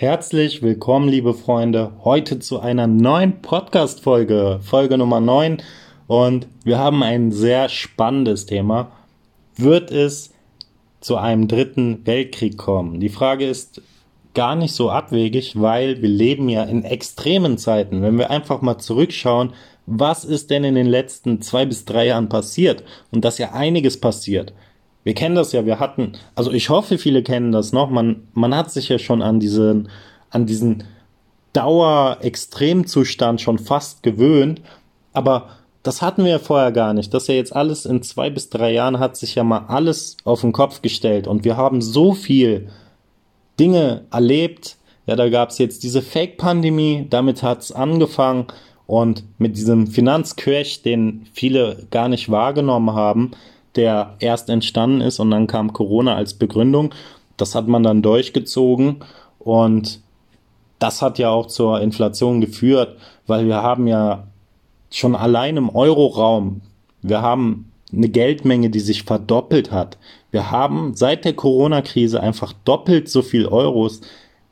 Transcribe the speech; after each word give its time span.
Herzlich 0.00 0.62
willkommen, 0.62 1.08
liebe 1.08 1.34
Freunde, 1.34 1.90
heute 2.04 2.38
zu 2.38 2.60
einer 2.60 2.86
neuen 2.86 3.42
Podcast-Folge, 3.42 4.60
Folge 4.62 4.96
Nummer 4.96 5.18
9. 5.18 5.60
Und 6.06 6.46
wir 6.62 6.78
haben 6.78 7.02
ein 7.02 7.32
sehr 7.32 7.68
spannendes 7.68 8.46
Thema. 8.46 8.92
Wird 9.56 9.90
es 9.90 10.32
zu 11.00 11.16
einem 11.16 11.48
dritten 11.48 12.06
Weltkrieg 12.06 12.56
kommen? 12.56 13.00
Die 13.00 13.08
Frage 13.08 13.44
ist 13.48 13.82
gar 14.34 14.54
nicht 14.54 14.72
so 14.72 14.88
abwegig, 14.88 15.60
weil 15.60 16.00
wir 16.00 16.08
leben 16.08 16.48
ja 16.48 16.62
in 16.62 16.84
extremen 16.84 17.58
Zeiten. 17.58 18.00
Wenn 18.00 18.18
wir 18.18 18.30
einfach 18.30 18.62
mal 18.62 18.78
zurückschauen, 18.78 19.52
was 19.86 20.24
ist 20.24 20.50
denn 20.50 20.62
in 20.62 20.76
den 20.76 20.86
letzten 20.86 21.42
zwei 21.42 21.66
bis 21.66 21.86
drei 21.86 22.06
Jahren 22.06 22.28
passiert? 22.28 22.84
Und 23.10 23.24
dass 23.24 23.38
ja 23.38 23.50
einiges 23.50 23.98
passiert. 23.98 24.52
Wir 25.08 25.14
kennen 25.14 25.36
das 25.36 25.52
ja, 25.52 25.64
wir 25.64 25.80
hatten, 25.80 26.12
also 26.34 26.52
ich 26.52 26.68
hoffe, 26.68 26.98
viele 26.98 27.22
kennen 27.22 27.50
das 27.50 27.72
noch, 27.72 27.88
man, 27.88 28.28
man 28.34 28.54
hat 28.54 28.70
sich 28.70 28.90
ja 28.90 28.98
schon 28.98 29.22
an 29.22 29.40
diesen, 29.40 29.88
an 30.28 30.44
diesen 30.44 30.84
Dauer-Extremzustand 31.54 33.40
schon 33.40 33.58
fast 33.58 34.02
gewöhnt, 34.02 34.60
aber 35.14 35.48
das 35.82 36.02
hatten 36.02 36.24
wir 36.24 36.32
ja 36.32 36.38
vorher 36.38 36.72
gar 36.72 36.92
nicht. 36.92 37.14
Das 37.14 37.26
ja 37.26 37.34
jetzt 37.34 37.56
alles 37.56 37.86
in 37.86 38.02
zwei 38.02 38.28
bis 38.28 38.50
drei 38.50 38.70
Jahren 38.70 38.98
hat 38.98 39.16
sich 39.16 39.34
ja 39.34 39.44
mal 39.44 39.64
alles 39.68 40.18
auf 40.24 40.42
den 40.42 40.52
Kopf 40.52 40.82
gestellt. 40.82 41.26
Und 41.26 41.42
wir 41.42 41.56
haben 41.56 41.80
so 41.80 42.12
viel 42.12 42.68
Dinge 43.58 44.04
erlebt. 44.10 44.76
Ja, 45.06 45.16
da 45.16 45.30
gab 45.30 45.48
es 45.48 45.56
jetzt 45.56 45.84
diese 45.84 46.02
Fake-Pandemie, 46.02 47.06
damit 47.08 47.42
hat 47.42 47.62
es 47.62 47.72
angefangen. 47.72 48.48
Und 48.86 49.24
mit 49.38 49.56
diesem 49.56 49.86
Finanzcrash, 49.86 50.82
den 50.82 51.26
viele 51.32 51.86
gar 51.90 52.10
nicht 52.10 52.30
wahrgenommen 52.30 52.94
haben, 52.94 53.30
der 53.78 54.16
erst 54.18 54.50
entstanden 54.50 55.00
ist 55.00 55.20
und 55.20 55.30
dann 55.30 55.46
kam 55.46 55.72
Corona 55.72 56.16
als 56.16 56.34
Begründung. 56.34 56.94
Das 57.36 57.54
hat 57.54 57.68
man 57.68 57.84
dann 57.84 58.02
durchgezogen 58.02 58.96
und 59.38 60.00
das 60.78 61.00
hat 61.00 61.18
ja 61.18 61.30
auch 61.30 61.46
zur 61.46 61.80
Inflation 61.80 62.40
geführt, 62.40 62.96
weil 63.26 63.46
wir 63.46 63.62
haben 63.62 63.86
ja 63.86 64.26
schon 64.90 65.14
allein 65.14 65.56
im 65.56 65.70
Euroraum, 65.70 66.60
wir 67.02 67.22
haben 67.22 67.70
eine 67.92 68.08
Geldmenge, 68.08 68.68
die 68.70 68.80
sich 68.80 69.04
verdoppelt 69.04 69.70
hat. 69.70 69.96
Wir 70.30 70.50
haben 70.50 70.94
seit 70.94 71.24
der 71.24 71.32
Corona-Krise 71.32 72.20
einfach 72.20 72.52
doppelt 72.64 73.08
so 73.08 73.22
viel 73.22 73.46
Euros 73.46 74.00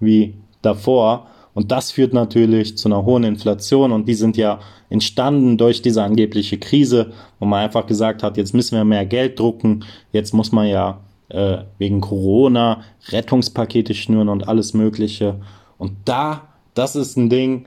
wie 0.01 0.35
davor. 0.63 1.27
Und 1.57 1.73
das 1.73 1.91
führt 1.91 2.13
natürlich 2.13 2.77
zu 2.77 2.87
einer 2.87 3.07
hohen 3.07 3.25
Inflation 3.25 3.91
und 3.91 4.07
die 4.07 4.15
sind 4.15 4.37
ja 4.37 4.61
entstanden 4.91 5.57
durch 5.57 5.81
diese 5.81 6.03
angebliche 6.03 6.59
Krise, 6.59 7.15
wo 7.39 7.47
man 7.47 7.65
einfach 7.65 7.87
gesagt 7.87 8.23
hat, 8.23 8.37
jetzt 8.37 8.53
müssen 8.53 8.77
wir 8.77 8.85
mehr 8.85 9.07
Geld 9.07 9.41
drucken, 9.41 9.83
jetzt 10.13 10.35
muss 10.35 10.53
man 10.53 10.67
ja 10.67 11.01
äh, 11.31 11.61
wegen 11.79 12.03
Corona 12.03 12.83
Rettungspakete 13.09 13.95
schnüren 13.95 14.29
und 14.29 14.47
alles 14.47 14.75
Mögliche. 14.75 15.41
Und 15.79 15.93
da, 16.05 16.47
das 16.75 16.95
ist 16.95 17.17
ein 17.17 17.31
Ding, 17.31 17.65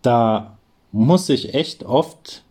da 0.00 0.56
muss 0.90 1.28
ich 1.28 1.52
echt 1.52 1.84
oft 1.84 2.44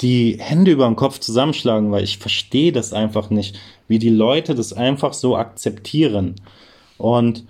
die 0.00 0.38
Hände 0.40 0.72
über 0.72 0.86
den 0.86 0.96
Kopf 0.96 1.20
zusammenschlagen, 1.20 1.92
weil 1.92 2.02
ich 2.02 2.18
verstehe 2.18 2.72
das 2.72 2.92
einfach 2.92 3.30
nicht, 3.30 3.56
wie 3.86 4.00
die 4.00 4.10
Leute 4.10 4.56
das 4.56 4.72
einfach 4.72 5.12
so 5.12 5.36
akzeptieren. 5.36 6.34
Und 6.98 7.44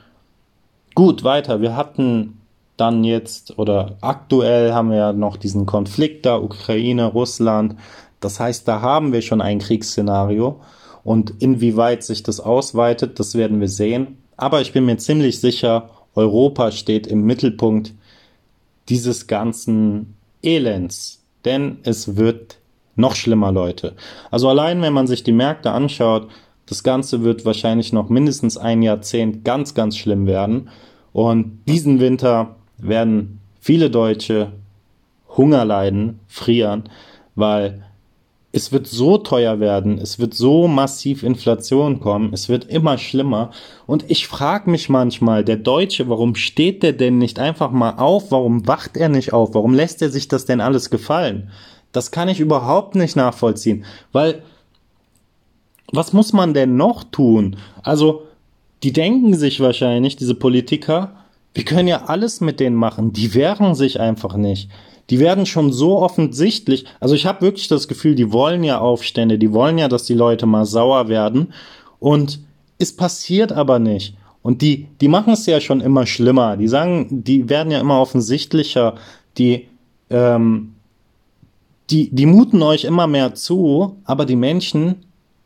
Gut, 0.96 1.24
weiter. 1.24 1.60
Wir 1.60 1.76
hatten 1.76 2.40
dann 2.78 3.04
jetzt 3.04 3.58
oder 3.58 3.98
aktuell 4.00 4.72
haben 4.72 4.88
wir 4.88 4.96
ja 4.96 5.12
noch 5.12 5.36
diesen 5.36 5.66
Konflikt 5.66 6.24
da, 6.24 6.38
Ukraine, 6.38 7.04
Russland. 7.04 7.76
Das 8.18 8.40
heißt, 8.40 8.66
da 8.66 8.80
haben 8.80 9.12
wir 9.12 9.20
schon 9.20 9.42
ein 9.42 9.58
Kriegsszenario. 9.58 10.58
Und 11.04 11.34
inwieweit 11.42 12.02
sich 12.02 12.22
das 12.22 12.40
ausweitet, 12.40 13.20
das 13.20 13.34
werden 13.34 13.60
wir 13.60 13.68
sehen. 13.68 14.16
Aber 14.38 14.62
ich 14.62 14.72
bin 14.72 14.86
mir 14.86 14.96
ziemlich 14.96 15.38
sicher, 15.38 15.90
Europa 16.14 16.72
steht 16.72 17.06
im 17.06 17.24
Mittelpunkt 17.24 17.92
dieses 18.88 19.26
ganzen 19.26 20.16
Elends. 20.42 21.22
Denn 21.44 21.80
es 21.82 22.16
wird 22.16 22.56
noch 22.94 23.16
schlimmer, 23.16 23.52
Leute. 23.52 23.96
Also 24.30 24.48
allein, 24.48 24.80
wenn 24.80 24.94
man 24.94 25.06
sich 25.06 25.22
die 25.22 25.32
Märkte 25.32 25.72
anschaut, 25.72 26.28
das 26.66 26.82
Ganze 26.82 27.22
wird 27.22 27.44
wahrscheinlich 27.44 27.92
noch 27.92 28.08
mindestens 28.08 28.56
ein 28.56 28.82
Jahrzehnt 28.82 29.44
ganz, 29.44 29.74
ganz 29.74 29.96
schlimm 29.96 30.26
werden. 30.26 30.68
Und 31.12 31.60
diesen 31.66 32.00
Winter 32.00 32.56
werden 32.78 33.40
viele 33.60 33.90
Deutsche 33.90 34.52
Hunger 35.36 35.64
leiden, 35.64 36.20
frieren, 36.26 36.88
weil 37.34 37.84
es 38.52 38.72
wird 38.72 38.86
so 38.86 39.18
teuer 39.18 39.60
werden, 39.60 39.98
es 39.98 40.18
wird 40.18 40.32
so 40.32 40.66
massiv 40.66 41.22
Inflation 41.22 42.00
kommen, 42.00 42.32
es 42.32 42.48
wird 42.48 42.64
immer 42.64 42.96
schlimmer. 42.96 43.50
Und 43.86 44.10
ich 44.10 44.26
frage 44.26 44.70
mich 44.70 44.88
manchmal, 44.88 45.44
der 45.44 45.56
Deutsche, 45.56 46.08
warum 46.08 46.34
steht 46.34 46.82
der 46.82 46.94
denn 46.94 47.18
nicht 47.18 47.38
einfach 47.38 47.70
mal 47.70 47.96
auf? 47.98 48.30
Warum 48.32 48.66
wacht 48.66 48.96
er 48.96 49.10
nicht 49.10 49.34
auf? 49.34 49.54
Warum 49.54 49.74
lässt 49.74 50.00
er 50.00 50.08
sich 50.08 50.28
das 50.28 50.46
denn 50.46 50.62
alles 50.62 50.88
gefallen? 50.88 51.50
Das 51.92 52.10
kann 52.10 52.30
ich 52.30 52.40
überhaupt 52.40 52.94
nicht 52.94 53.14
nachvollziehen, 53.14 53.84
weil 54.12 54.42
was 55.92 56.12
muss 56.12 56.32
man 56.32 56.54
denn 56.54 56.76
noch 56.76 57.04
tun? 57.04 57.56
Also, 57.82 58.22
die 58.82 58.92
denken 58.92 59.34
sich 59.34 59.60
wahrscheinlich, 59.60 60.16
diese 60.16 60.34
Politiker, 60.34 61.12
wir 61.54 61.64
können 61.64 61.88
ja 61.88 62.04
alles 62.04 62.40
mit 62.40 62.60
denen 62.60 62.76
machen. 62.76 63.12
Die 63.12 63.34
wehren 63.34 63.74
sich 63.74 63.98
einfach 63.98 64.36
nicht. 64.36 64.68
Die 65.08 65.20
werden 65.20 65.46
schon 65.46 65.72
so 65.72 65.98
offensichtlich. 65.98 66.84
Also 67.00 67.14
ich 67.14 67.26
habe 67.26 67.40
wirklich 67.40 67.68
das 67.68 67.88
Gefühl, 67.88 68.14
die 68.14 68.32
wollen 68.32 68.62
ja 68.64 68.78
Aufstände, 68.78 69.38
die 69.38 69.52
wollen 69.52 69.78
ja, 69.78 69.88
dass 69.88 70.04
die 70.04 70.14
Leute 70.14 70.46
mal 70.46 70.66
sauer 70.66 71.08
werden. 71.08 71.54
Und 71.98 72.40
es 72.78 72.94
passiert 72.94 73.52
aber 73.52 73.78
nicht. 73.78 74.16
Und 74.42 74.62
die, 74.62 74.88
die 75.00 75.08
machen 75.08 75.32
es 75.32 75.46
ja 75.46 75.60
schon 75.60 75.80
immer 75.80 76.06
schlimmer. 76.06 76.56
Die 76.56 76.68
sagen, 76.68 77.24
die 77.24 77.48
werden 77.48 77.72
ja 77.72 77.80
immer 77.80 78.00
offensichtlicher. 78.00 78.94
Die, 79.38 79.66
ähm, 80.10 80.74
die, 81.90 82.10
die 82.10 82.26
muten 82.26 82.62
euch 82.62 82.84
immer 82.84 83.06
mehr 83.06 83.34
zu, 83.34 83.96
aber 84.04 84.26
die 84.26 84.36
Menschen 84.36 84.96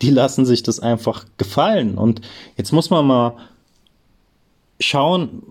die 0.03 0.11
lassen 0.11 0.45
sich 0.47 0.63
das 0.63 0.81
einfach 0.81 1.27
gefallen. 1.37 1.99
Und 1.99 2.21
jetzt 2.57 2.73
muss 2.73 2.91
man 2.91 3.07
mal 3.07 3.37
schauen, 4.81 5.43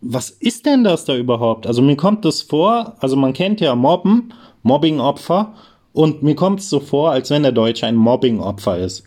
was 0.00 0.30
ist 0.30 0.66
denn 0.66 0.84
das 0.84 1.04
da 1.04 1.16
überhaupt? 1.16 1.66
Also 1.66 1.82
mir 1.82 1.96
kommt 1.96 2.24
das 2.24 2.42
vor, 2.42 2.94
also 3.00 3.16
man 3.16 3.32
kennt 3.32 3.60
ja 3.60 3.74
Mobben, 3.74 4.32
Mobbingopfer, 4.62 5.54
und 5.92 6.22
mir 6.22 6.34
kommt 6.34 6.60
es 6.60 6.70
so 6.70 6.80
vor, 6.80 7.10
als 7.10 7.30
wenn 7.30 7.42
der 7.42 7.52
Deutsche 7.52 7.86
ein 7.86 7.96
Mobbingopfer 7.96 8.78
ist. 8.78 9.04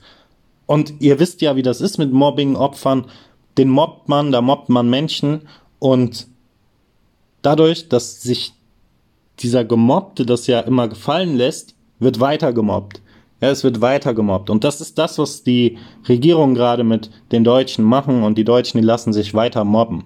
Und 0.68 0.94
ihr 1.00 1.20
wisst 1.20 1.42
ja, 1.42 1.56
wie 1.56 1.64
das 1.64 1.82
ist 1.82 1.98
mit 1.98 2.12
Mobbingopfern. 2.12 3.08
Den 3.58 3.70
mobbt 3.70 4.10
man, 4.10 4.32
da 4.32 4.42
mobbt 4.42 4.70
man 4.70 4.90
Menschen 4.90 5.48
und 5.80 6.28
dadurch, 7.42 7.90
dass 7.90 8.22
sich 8.22 8.54
dieser 9.40 9.66
Gemobbte 9.66 10.26
das 10.26 10.48
ja 10.48 10.60
immer 10.62 10.88
gefallen 10.88 11.36
lässt, 11.36 11.76
wird 12.00 12.20
weiter 12.20 12.54
gemobbt. 12.54 13.02
Ja, 13.46 13.52
es 13.52 13.64
wird 13.64 13.80
weiter 13.80 14.16
gemobbt. 14.16 14.50
Und 14.50 14.64
das 14.64 14.82
ist 14.82 14.98
das, 14.98 15.20
was 15.20 15.44
die 15.44 15.78
Regierung 16.10 16.56
gerade 16.56 16.84
mit 16.84 17.12
den 17.32 17.44
Deutschen 17.44 17.86
machen. 17.86 18.24
Und 18.24 18.40
die 18.40 18.44
Deutschen, 18.44 18.82
die 18.82 18.84
lassen 18.84 19.14
sich 19.14 19.36
weiter 19.36 19.64
mobben. 19.64 20.06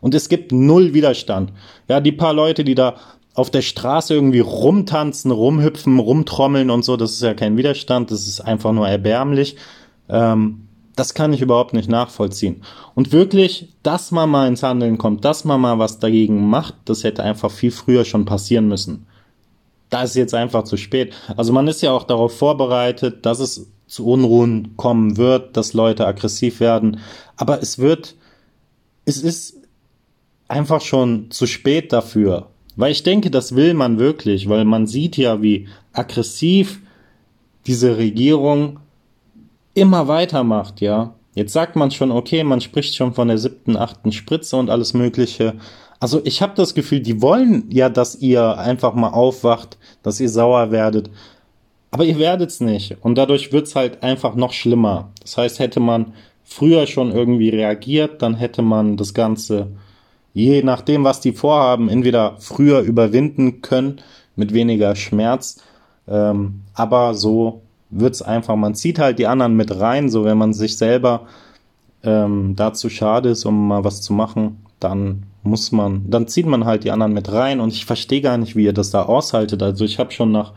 Und 0.00 0.14
es 0.14 0.30
gibt 0.30 0.50
null 0.50 0.94
Widerstand. 0.94 1.52
Ja, 1.88 2.00
die 2.00 2.10
paar 2.10 2.32
Leute, 2.32 2.64
die 2.64 2.74
da 2.74 2.94
auf 3.34 3.50
der 3.50 3.60
Straße 3.60 4.14
irgendwie 4.14 4.40
rumtanzen, 4.40 5.30
rumhüpfen, 5.30 5.98
rumtrommeln 5.98 6.70
und 6.70 6.82
so, 6.82 6.96
das 6.96 7.12
ist 7.12 7.22
ja 7.22 7.34
kein 7.34 7.58
Widerstand. 7.58 8.10
Das 8.10 8.26
ist 8.26 8.40
einfach 8.40 8.72
nur 8.72 8.88
erbärmlich. 8.88 9.56
Ähm, 10.08 10.62
das 10.96 11.12
kann 11.12 11.34
ich 11.34 11.42
überhaupt 11.42 11.74
nicht 11.74 11.90
nachvollziehen. 11.90 12.62
Und 12.94 13.12
wirklich, 13.12 13.74
dass 13.82 14.10
man 14.10 14.30
mal 14.30 14.48
ins 14.48 14.62
Handeln 14.62 14.96
kommt, 14.96 15.26
dass 15.26 15.44
man 15.44 15.60
mal 15.60 15.78
was 15.78 15.98
dagegen 15.98 16.48
macht, 16.48 16.76
das 16.86 17.04
hätte 17.04 17.24
einfach 17.24 17.50
viel 17.50 17.72
früher 17.72 18.06
schon 18.06 18.24
passieren 18.24 18.68
müssen 18.68 19.04
da 19.90 20.04
ist 20.04 20.14
jetzt 20.14 20.34
einfach 20.34 20.64
zu 20.64 20.76
spät. 20.76 21.12
Also 21.36 21.52
man 21.52 21.68
ist 21.68 21.82
ja 21.82 21.92
auch 21.92 22.04
darauf 22.04 22.36
vorbereitet, 22.36 23.26
dass 23.26 23.40
es 23.40 23.70
zu 23.86 24.06
Unruhen 24.06 24.76
kommen 24.76 25.16
wird, 25.16 25.56
dass 25.56 25.72
Leute 25.72 26.06
aggressiv 26.06 26.60
werden. 26.60 27.00
Aber 27.36 27.60
es 27.60 27.78
wird, 27.78 28.14
es 29.04 29.22
ist 29.22 29.56
einfach 30.48 30.80
schon 30.80 31.30
zu 31.30 31.46
spät 31.46 31.92
dafür. 31.92 32.48
Weil 32.76 32.92
ich 32.92 33.02
denke, 33.02 33.30
das 33.30 33.56
will 33.56 33.74
man 33.74 33.98
wirklich, 33.98 34.48
weil 34.48 34.64
man 34.64 34.86
sieht 34.86 35.16
ja, 35.16 35.42
wie 35.42 35.68
aggressiv 35.92 36.80
diese 37.66 37.98
Regierung 37.98 38.78
immer 39.74 40.08
weitermacht, 40.08 40.80
ja. 40.80 41.14
Jetzt 41.34 41.52
sagt 41.52 41.76
man 41.76 41.90
schon, 41.90 42.10
okay, 42.10 42.42
man 42.42 42.60
spricht 42.60 42.96
schon 42.96 43.14
von 43.14 43.28
der 43.28 43.38
siebten, 43.38 43.76
achten 43.76 44.12
Spritze 44.12 44.56
und 44.56 44.68
alles 44.68 44.94
Mögliche. 44.94 45.54
Also 46.00 46.22
ich 46.24 46.40
habe 46.40 46.54
das 46.56 46.74
Gefühl, 46.74 47.00
die 47.00 47.20
wollen 47.20 47.66
ja, 47.70 47.90
dass 47.90 48.16
ihr 48.16 48.58
einfach 48.58 48.94
mal 48.94 49.10
aufwacht, 49.10 49.76
dass 50.02 50.18
ihr 50.18 50.30
sauer 50.30 50.70
werdet. 50.70 51.10
Aber 51.90 52.04
ihr 52.04 52.18
werdet's 52.18 52.60
nicht. 52.60 52.96
Und 53.02 53.18
dadurch 53.18 53.52
wird's 53.52 53.76
halt 53.76 54.02
einfach 54.02 54.34
noch 54.34 54.52
schlimmer. 54.52 55.10
Das 55.20 55.36
heißt, 55.36 55.58
hätte 55.58 55.80
man 55.80 56.14
früher 56.42 56.86
schon 56.86 57.12
irgendwie 57.12 57.50
reagiert, 57.50 58.22
dann 58.22 58.34
hätte 58.34 58.62
man 58.62 58.96
das 58.96 59.12
Ganze, 59.12 59.68
je 60.32 60.62
nachdem, 60.62 61.04
was 61.04 61.20
die 61.20 61.32
vorhaben, 61.32 61.88
entweder 61.88 62.36
früher 62.38 62.80
überwinden 62.80 63.60
können, 63.60 64.00
mit 64.36 64.54
weniger 64.54 64.96
Schmerz. 64.96 65.62
Ähm, 66.08 66.62
aber 66.74 67.14
so 67.14 67.62
wird's 67.90 68.22
einfach, 68.22 68.56
man 68.56 68.74
zieht 68.74 68.98
halt 68.98 69.18
die 69.18 69.26
anderen 69.26 69.54
mit 69.54 69.78
rein, 69.78 70.08
so 70.08 70.24
wenn 70.24 70.38
man 70.38 70.54
sich 70.54 70.76
selber 70.76 71.26
ähm, 72.02 72.54
dazu 72.56 72.88
schade 72.88 73.28
ist, 73.30 73.44
um 73.44 73.68
mal 73.68 73.84
was 73.84 74.00
zu 74.00 74.12
machen, 74.12 74.64
dann 74.78 75.24
muss 75.42 75.72
man, 75.72 76.10
dann 76.10 76.28
zieht 76.28 76.46
man 76.46 76.64
halt 76.64 76.84
die 76.84 76.90
anderen 76.90 77.12
mit 77.14 77.32
rein 77.32 77.60
und 77.60 77.72
ich 77.72 77.86
verstehe 77.86 78.20
gar 78.20 78.36
nicht, 78.36 78.56
wie 78.56 78.64
ihr 78.64 78.72
das 78.72 78.90
da 78.90 79.02
aushaltet. 79.02 79.62
Also 79.62 79.84
ich 79.84 79.98
habe 79.98 80.12
schon 80.12 80.32
nach 80.32 80.52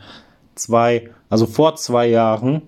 zwei, 0.56 1.10
also 1.30 1.46
vor 1.46 1.76
zwei 1.76 2.08
Jahren 2.08 2.64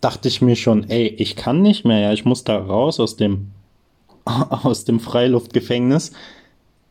dachte 0.00 0.28
ich 0.28 0.40
mir 0.40 0.56
schon, 0.56 0.88
ey, 0.88 1.08
ich 1.08 1.36
kann 1.36 1.62
nicht 1.62 1.84
mehr, 1.84 2.00
ja, 2.00 2.12
ich 2.12 2.24
muss 2.24 2.44
da 2.44 2.56
raus 2.56 3.00
aus 3.00 3.16
dem 3.16 3.48
aus 4.24 4.84
dem 4.84 5.00
Freiluftgefängnis. 5.00 6.12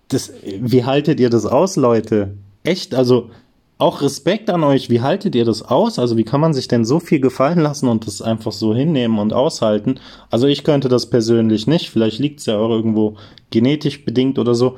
Das, 0.07 0.31
wie 0.43 0.85
haltet 0.85 1.19
ihr 1.19 1.29
das 1.29 1.45
aus, 1.45 1.75
Leute? 1.75 2.35
Echt, 2.63 2.95
also 2.95 3.29
auch 3.77 4.01
Respekt 4.01 4.49
an 4.49 4.63
euch. 4.63 4.89
Wie 4.89 5.01
haltet 5.01 5.35
ihr 5.35 5.45
das 5.45 5.61
aus? 5.61 5.99
Also 5.99 6.15
wie 6.17 6.23
kann 6.23 6.39
man 6.41 6.53
sich 6.53 6.67
denn 6.67 6.85
so 6.85 6.99
viel 6.99 7.19
gefallen 7.19 7.59
lassen 7.59 7.89
und 7.89 8.07
das 8.07 8.21
einfach 8.21 8.51
so 8.51 8.73
hinnehmen 8.73 9.19
und 9.19 9.33
aushalten? 9.33 9.99
Also 10.29 10.47
ich 10.47 10.63
könnte 10.63 10.87
das 10.87 11.09
persönlich 11.09 11.67
nicht. 11.67 11.89
Vielleicht 11.89 12.19
liegt 12.19 12.39
es 12.39 12.45
ja 12.45 12.57
auch 12.57 12.69
irgendwo 12.69 13.15
genetisch 13.49 14.05
bedingt 14.05 14.39
oder 14.39 14.55
so. 14.55 14.77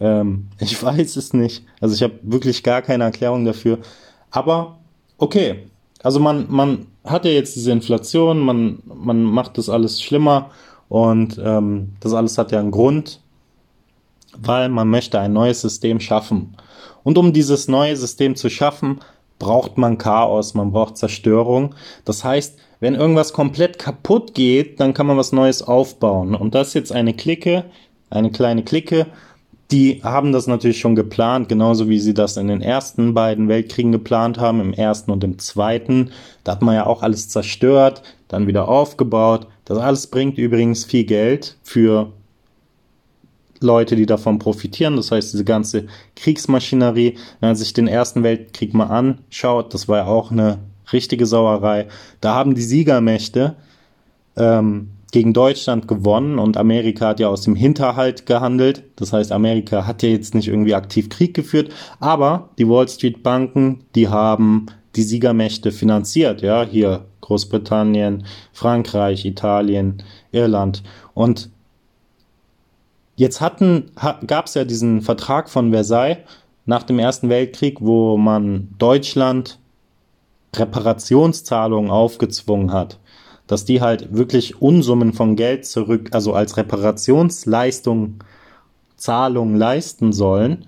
Ähm, 0.00 0.48
ich 0.60 0.82
weiß 0.82 1.16
es 1.16 1.34
nicht. 1.34 1.64
Also 1.80 1.94
ich 1.94 2.02
habe 2.02 2.14
wirklich 2.22 2.62
gar 2.62 2.82
keine 2.82 3.04
Erklärung 3.04 3.44
dafür. 3.44 3.78
Aber 4.30 4.78
okay. 5.18 5.66
Also 6.02 6.20
man, 6.20 6.46
man 6.48 6.86
hat 7.04 7.24
ja 7.24 7.32
jetzt 7.32 7.56
diese 7.56 7.72
Inflation, 7.72 8.38
man, 8.38 8.82
man 8.86 9.22
macht 9.24 9.58
das 9.58 9.68
alles 9.68 10.00
schlimmer 10.00 10.50
und 10.88 11.40
ähm, 11.42 11.90
das 12.00 12.14
alles 12.14 12.38
hat 12.38 12.52
ja 12.52 12.60
einen 12.60 12.70
Grund, 12.70 13.20
weil 14.38 14.68
man 14.68 14.88
möchte 14.88 15.20
ein 15.20 15.32
neues 15.32 15.60
System 15.60 16.00
schaffen. 16.00 16.56
Und 17.04 17.18
um 17.18 17.32
dieses 17.32 17.68
neue 17.68 17.96
System 17.96 18.36
zu 18.36 18.50
schaffen, 18.50 19.00
braucht 19.38 19.78
man 19.78 19.98
Chaos, 19.98 20.54
man 20.54 20.72
braucht 20.72 20.96
Zerstörung. 20.96 21.74
Das 22.04 22.24
heißt, 22.24 22.58
wenn 22.80 22.94
irgendwas 22.94 23.32
komplett 23.32 23.78
kaputt 23.78 24.34
geht, 24.34 24.80
dann 24.80 24.94
kann 24.94 25.06
man 25.06 25.16
was 25.16 25.32
Neues 25.32 25.62
aufbauen. 25.62 26.34
Und 26.34 26.54
das 26.54 26.68
ist 26.68 26.74
jetzt 26.74 26.92
eine 26.92 27.14
Clique, 27.14 27.64
eine 28.10 28.30
kleine 28.30 28.64
Clique, 28.64 29.06
die 29.70 30.00
haben 30.02 30.32
das 30.32 30.46
natürlich 30.46 30.80
schon 30.80 30.94
geplant, 30.96 31.48
genauso 31.48 31.88
wie 31.88 31.98
sie 31.98 32.14
das 32.14 32.38
in 32.38 32.48
den 32.48 32.62
ersten 32.62 33.12
beiden 33.12 33.48
Weltkriegen 33.48 33.92
geplant 33.92 34.38
haben, 34.38 34.60
im 34.60 34.72
ersten 34.72 35.10
und 35.10 35.22
im 35.24 35.38
zweiten. 35.38 36.10
Da 36.42 36.52
hat 36.52 36.62
man 36.62 36.74
ja 36.74 36.86
auch 36.86 37.02
alles 37.02 37.28
zerstört, 37.28 38.02
dann 38.28 38.46
wieder 38.46 38.68
aufgebaut. 38.68 39.46
Das 39.66 39.76
alles 39.76 40.06
bringt 40.06 40.38
übrigens 40.38 40.84
viel 40.84 41.04
Geld 41.04 41.58
für 41.62 42.12
Leute, 43.60 43.96
die 43.96 44.06
davon 44.06 44.38
profitieren. 44.38 44.96
Das 44.96 45.10
heißt, 45.10 45.32
diese 45.32 45.44
ganze 45.44 45.86
Kriegsmaschinerie, 46.16 47.16
wenn 47.40 47.48
man 47.50 47.56
sich 47.56 47.72
den 47.72 47.88
Ersten 47.88 48.22
Weltkrieg 48.22 48.74
mal 48.74 48.86
anschaut, 48.86 49.74
das 49.74 49.88
war 49.88 49.98
ja 49.98 50.06
auch 50.06 50.30
eine 50.30 50.58
richtige 50.92 51.26
Sauerei. 51.26 51.86
Da 52.20 52.34
haben 52.34 52.54
die 52.54 52.62
Siegermächte 52.62 53.56
ähm, 54.36 54.90
gegen 55.10 55.32
Deutschland 55.32 55.88
gewonnen 55.88 56.38
und 56.38 56.56
Amerika 56.56 57.08
hat 57.08 57.20
ja 57.20 57.28
aus 57.28 57.42
dem 57.42 57.54
Hinterhalt 57.54 58.26
gehandelt. 58.26 58.84
Das 58.96 59.12
heißt, 59.12 59.32
Amerika 59.32 59.86
hat 59.86 60.02
ja 60.02 60.10
jetzt 60.10 60.34
nicht 60.34 60.48
irgendwie 60.48 60.74
aktiv 60.74 61.08
Krieg 61.08 61.34
geführt, 61.34 61.72
aber 61.98 62.50
die 62.58 62.68
Wall 62.68 62.88
Street 62.88 63.22
Banken, 63.22 63.84
die 63.94 64.08
haben 64.08 64.66
die 64.96 65.02
Siegermächte 65.02 65.72
finanziert, 65.72 66.42
ja, 66.42 66.64
hier 66.64 67.04
Großbritannien, 67.20 68.24
Frankreich, 68.52 69.24
Italien, 69.24 70.02
Irland 70.32 70.82
und 71.14 71.50
Jetzt 73.18 73.40
hatten, 73.40 73.90
gab 74.28 74.46
es 74.46 74.54
ja 74.54 74.64
diesen 74.64 75.02
Vertrag 75.02 75.50
von 75.50 75.72
Versailles 75.72 76.18
nach 76.66 76.84
dem 76.84 77.00
Ersten 77.00 77.28
Weltkrieg, 77.28 77.78
wo 77.80 78.16
man 78.16 78.68
Deutschland 78.78 79.58
Reparationszahlungen 80.54 81.90
aufgezwungen 81.90 82.72
hat, 82.72 83.00
dass 83.48 83.64
die 83.64 83.80
halt 83.80 84.14
wirklich 84.14 84.62
Unsummen 84.62 85.14
von 85.14 85.34
Geld 85.34 85.66
zurück, 85.66 86.10
also 86.12 86.32
als 86.32 86.56
Reparationsleistung 86.56 88.22
Zahlungen 88.96 89.56
leisten 89.56 90.12
sollen. 90.12 90.66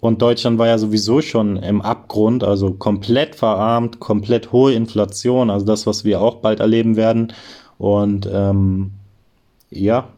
Und 0.00 0.20
Deutschland 0.20 0.58
war 0.58 0.66
ja 0.66 0.76
sowieso 0.76 1.22
schon 1.22 1.56
im 1.56 1.80
Abgrund, 1.80 2.44
also 2.44 2.72
komplett 2.74 3.36
verarmt, 3.36 4.00
komplett 4.00 4.52
hohe 4.52 4.74
Inflation, 4.74 5.48
also 5.48 5.64
das, 5.64 5.86
was 5.86 6.04
wir 6.04 6.20
auch 6.20 6.42
bald 6.42 6.60
erleben 6.60 6.96
werden. 6.96 7.32
Und 7.78 8.28
ähm, 8.30 8.90
ja, 9.70 10.10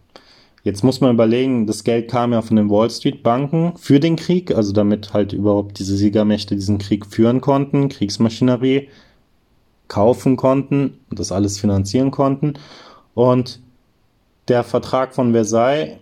Jetzt 0.66 0.82
muss 0.82 1.00
man 1.00 1.14
überlegen, 1.14 1.68
das 1.68 1.84
Geld 1.84 2.10
kam 2.10 2.32
ja 2.32 2.42
von 2.42 2.56
den 2.56 2.68
Wall 2.68 2.90
Street 2.90 3.22
Banken 3.22 3.74
für 3.76 4.00
den 4.00 4.16
Krieg, 4.16 4.52
also 4.52 4.72
damit 4.72 5.12
halt 5.14 5.32
überhaupt 5.32 5.78
diese 5.78 5.96
Siegermächte 5.96 6.56
diesen 6.56 6.78
Krieg 6.78 7.06
führen 7.06 7.40
konnten, 7.40 7.88
Kriegsmaschinerie 7.88 8.88
kaufen 9.86 10.34
konnten 10.34 10.98
und 11.08 11.20
das 11.20 11.30
alles 11.30 11.60
finanzieren 11.60 12.10
konnten. 12.10 12.54
Und 13.14 13.60
der 14.48 14.64
Vertrag 14.64 15.14
von 15.14 15.30
Versailles, 15.30 15.98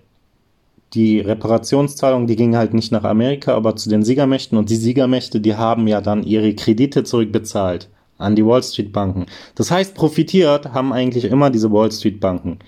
die 0.94 1.20
Reparationszahlung, 1.20 2.26
die 2.26 2.37
ging 2.37 2.56
halt 2.56 2.72
nicht 2.72 2.90
nach 2.90 3.05
Amerika, 3.05 3.55
aber 3.55 3.76
zu 3.76 3.90
den 3.90 4.02
Siegermächten. 4.02 4.56
Und 4.56 4.70
die 4.70 4.76
Siegermächte, 4.76 5.43
die 5.43 5.56
haben 5.56 5.87
ja 5.88 6.00
dann 6.00 6.22
ihre 6.22 6.55
Kredite 6.55 7.05
zurückbezahlt 7.05 7.90
an 8.16 8.34
die 8.34 8.46
Wall 8.46 8.62
Street 8.62 8.94
Banken. 8.94 9.26
Das 9.56 9.70
heißt, 9.70 9.94
profitiert 9.94 10.72
haben 10.72 10.94
eigentlich 10.94 11.25
immer 11.25 11.50
diese 11.50 11.70
Wall 11.70 11.93
Street 11.93 12.19
Banken. 12.19 12.61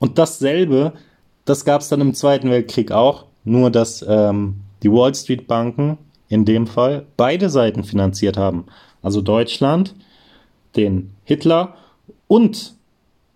Und 0.00 0.18
dasselbe 0.18 0.94
das 1.48 1.64
gab 1.64 1.80
es 1.80 1.88
dann 1.88 2.00
im 2.00 2.14
Zweiten 2.14 2.50
Weltkrieg 2.50 2.92
auch, 2.92 3.24
nur 3.44 3.70
dass 3.70 4.04
ähm, 4.06 4.56
die 4.82 4.92
Wall 4.92 5.14
Street 5.14 5.46
Banken 5.46 5.98
in 6.28 6.44
dem 6.44 6.66
Fall 6.66 7.06
beide 7.16 7.48
Seiten 7.48 7.84
finanziert 7.84 8.36
haben. 8.36 8.66
Also 9.02 9.22
Deutschland, 9.22 9.94
den 10.76 11.10
Hitler 11.24 11.74
und 12.26 12.74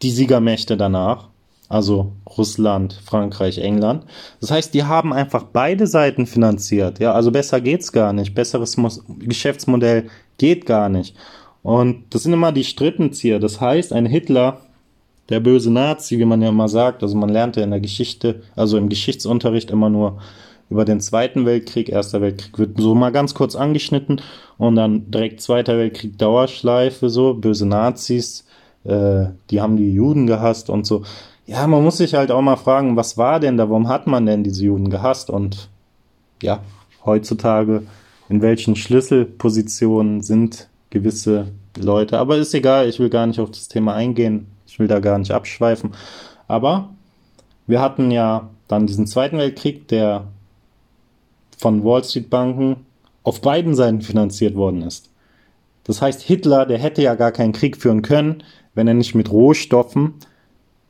die 0.03 0.11
Siegermächte 0.11 0.77
danach, 0.77 1.29
also 1.69 2.13
Russland, 2.37 3.01
Frankreich, 3.03 3.59
England. 3.59 4.05
Das 4.41 4.51
heißt, 4.51 4.75
die 4.75 4.85
haben 4.85 5.15
einfach 5.15 5.45
beide 5.45 5.87
Seiten 5.87 6.27
finanziert. 6.27 6.99
Ja, 6.99 7.13
also 7.13 7.31
besser 7.31 7.63
geht's 7.63 7.93
gar 7.93 8.13
nicht. 8.13 8.35
Besseres 8.35 8.77
Geschäftsmodell 9.21 10.11
geht 10.37 10.67
gar 10.67 10.91
nicht. 10.91 11.17
Und 11.63 12.05
das 12.11 12.25
sind 12.25 12.33
immer 12.35 12.53
die 12.53 12.65
Strittenzieher. 12.65 13.39
Das 13.39 13.61
heißt, 13.61 13.93
ein 13.95 14.05
Hitler 14.05 14.61
der 15.29 15.41
böse 15.41 15.71
Nazi, 15.71 16.19
wie 16.19 16.25
man 16.25 16.43
ja 16.43 16.49
immer 16.49 16.69
sagt. 16.69 17.03
Also 17.03 17.17
man 17.17 17.29
lernt 17.29 17.57
ja 17.57 17.65
in 17.65 17.71
der 17.71 17.81
Geschichte, 17.81 18.43
also 18.57 18.77
im 18.79 18.89
Geschichtsunterricht 18.89 19.71
immer 19.71 19.89
nur 19.89 20.19
über 20.71 20.85
den 20.85 21.01
Zweiten 21.01 21.47
Weltkrieg. 21.47 21.89
Erster 21.89 22.21
Weltkrieg 22.21 22.59
wird 22.59 22.81
so 22.81 22.95
mal 22.95 23.13
ganz 23.13 23.35
kurz 23.35 23.55
angeschnitten 23.55 24.21
und 24.59 24.77
dann 24.77 25.11
direkt 25.11 25.41
Zweiter 25.41 25.77
Weltkrieg 25.79 26.19
Dauerschleife, 26.19 27.11
so 27.11 27.35
böse 27.35 27.67
Nazis, 27.67 28.45
äh, 28.85 29.27
die 29.51 29.61
haben 29.61 29.77
die 29.77 29.93
Juden 29.93 30.27
gehasst 30.27 30.71
und 30.71 30.87
so. 30.87 31.05
Ja, 31.47 31.67
man 31.67 31.83
muss 31.83 31.99
sich 31.99 32.15
halt 32.15 32.31
auch 32.31 32.43
mal 32.43 32.57
fragen, 32.57 32.97
was 32.97 33.19
war 33.19 33.41
denn 33.41 33.57
da? 33.57 33.69
Warum 33.69 33.89
hat 33.89 34.07
man 34.07 34.27
denn 34.27 34.45
diese 34.45 34.65
Juden 34.65 34.91
gehasst? 34.91 35.29
Und 35.29 35.69
ja, 36.43 36.61
heutzutage 37.05 37.83
in 38.29 38.43
welchen 38.43 38.77
Schlüsselpositionen 38.77 40.23
sind 40.23 40.69
gewisse 40.91 41.49
Leute. 41.77 42.19
Aber 42.19 42.37
ist 42.37 42.55
egal, 42.55 42.89
ich 42.89 42.99
will 42.99 43.11
gar 43.11 43.27
nicht 43.27 43.41
auf 43.41 43.51
das 43.51 43.69
Thema 43.69 43.95
eingehen. 43.95 44.47
Ich 44.73 44.79
will 44.79 44.89
da 44.89 45.01
gar 45.01 45.19
nicht 45.19 45.33
abschweifen. 45.33 45.91
Aber 46.49 46.89
wir 47.67 47.83
hatten 47.83 48.11
ja 48.11 48.49
dann 48.69 48.87
diesen 48.87 49.07
Zweiten 49.07 49.37
Weltkrieg, 49.37 49.87
der 49.89 50.29
von 51.59 51.85
Wall 51.85 52.03
Street 52.03 52.31
Banken 52.31 52.87
auf 53.23 53.43
beiden 53.43 53.75
Seiten 53.75 54.01
finanziert 54.01 54.55
worden 54.55 54.81
ist. 54.81 55.11
Das 55.85 56.01
heißt, 56.01 56.23
Hitler, 56.23 56.65
der 56.65 56.79
hätte 56.79 57.03
ja 57.03 57.17
gar 57.17 57.33
keinen 57.33 57.53
Krieg 57.53 57.77
führen 57.77 58.01
können, 58.01 58.45
wenn 58.75 58.89
er 58.89 58.95
nicht 58.95 59.15
mit 59.15 59.31
Rohstoffen 59.31 60.15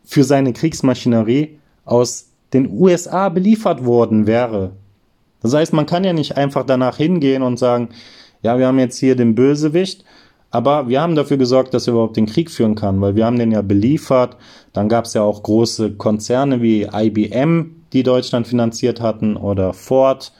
für 0.04 0.22
seine 0.22 0.52
Kriegsmaschinerie 0.52 1.58
aus 1.84 2.28
den 2.52 2.70
USA 2.70 3.30
beliefert 3.30 3.84
worden 3.84 4.28
wäre. 4.28 4.70
Das 5.40 5.54
heißt, 5.54 5.72
man 5.72 5.86
kann 5.86 6.04
ja 6.04 6.12
nicht 6.12 6.36
einfach 6.36 6.64
danach 6.64 6.98
hingehen 6.98 7.42
und 7.42 7.58
sagen, 7.58 7.88
ja, 8.42 8.58
wir 8.58 8.68
haben 8.68 8.78
jetzt 8.78 8.98
hier 8.98 9.16
den 9.16 9.34
Bösewicht 9.34 10.04
aber 10.52 10.86
wir 10.86 11.00
haben 11.00 11.16
dafür 11.16 11.38
gesorgt, 11.38 11.72
dass 11.72 11.86
er 11.86 11.94
überhaupt 11.94 12.18
den 12.18 12.26
Krieg 12.26 12.50
führen 12.50 12.74
kann, 12.74 13.00
weil 13.00 13.16
wir 13.16 13.24
haben 13.24 13.38
den 13.38 13.52
ja 13.52 13.62
beliefert. 13.62 14.36
Dann 14.74 14.90
gab 14.90 15.06
es 15.06 15.14
ja 15.14 15.22
auch 15.22 15.42
große 15.42 15.92
Konzerne 15.94 16.60
wie 16.60 16.82
IBM, 16.92 17.84
die 17.94 18.02
Deutschland 18.02 18.46
finanziert 18.46 19.00
hatten, 19.00 19.36
oder 19.36 19.72
Ford, 19.72 20.32